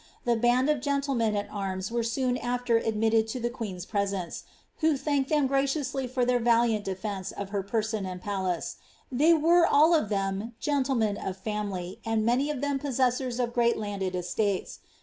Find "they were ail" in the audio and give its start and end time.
9.11-9.93